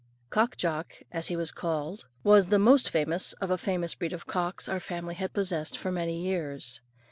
Cock 0.31 0.57
Jock, 0.57 0.95
as 1.11 1.27
he 1.27 1.35
was 1.35 1.51
called, 1.51 2.07
was 2.23 2.47
the 2.47 2.57
most 2.57 2.89
famous 2.89 3.33
of 3.33 3.51
a 3.51 3.57
famous 3.59 3.93
breed 3.93 4.13
of 4.13 4.25
cocks, 4.25 4.67
our 4.67 4.79
family 4.79 5.13
had 5.13 5.31
possessed 5.31 5.77
for 5.77 5.91
many 5.91 6.19
years. 6.23 6.81